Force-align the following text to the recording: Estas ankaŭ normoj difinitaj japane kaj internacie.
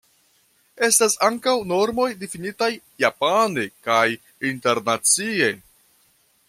Estas 0.87 1.15
ankaŭ 1.27 1.53
normoj 1.71 2.07
difinitaj 2.23 2.71
japane 3.05 3.67
kaj 3.89 4.05
internacie. 4.55 5.51